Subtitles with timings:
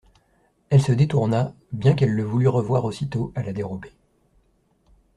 [0.71, 3.93] Elle se détourna, bien qu'elle le voulût revoir aussitôt, à la dérobée.